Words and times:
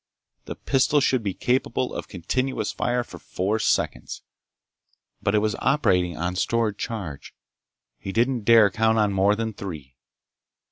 The 0.45 0.55
pistol 0.55 0.99
should 0.99 1.21
be 1.21 1.35
capable 1.35 1.93
of 1.93 2.07
continuous 2.07 2.71
fire 2.71 3.03
for 3.03 3.19
four 3.19 3.59
seconds. 3.59 4.23
But 5.21 5.35
it 5.35 5.43
was 5.43 5.55
operating 5.59 6.17
on 6.17 6.35
stored 6.35 6.79
charge. 6.79 7.35
He 7.99 8.11
didn't 8.11 8.43
dare 8.45 8.71
count 8.71 8.97
on 8.97 9.13
more 9.13 9.35
than 9.35 9.53
three. 9.53 9.97